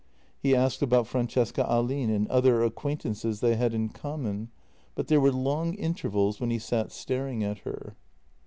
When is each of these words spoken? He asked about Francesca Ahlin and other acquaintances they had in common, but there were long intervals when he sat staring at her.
He 0.39 0.55
asked 0.55 0.81
about 0.81 1.05
Francesca 1.05 1.63
Ahlin 1.63 2.09
and 2.09 2.27
other 2.29 2.63
acquaintances 2.63 3.39
they 3.39 3.55
had 3.55 3.71
in 3.75 3.89
common, 3.89 4.49
but 4.95 5.09
there 5.09 5.21
were 5.21 5.31
long 5.31 5.75
intervals 5.75 6.39
when 6.41 6.49
he 6.49 6.57
sat 6.57 6.91
staring 6.91 7.43
at 7.43 7.59
her. 7.59 7.95